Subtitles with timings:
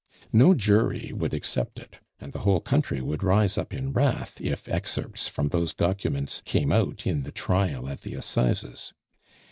[0.33, 4.67] No jury would accept it; and the whole country would rise up in wrath if
[4.67, 8.93] excerpts from those documents came out in the trial at the Assizes.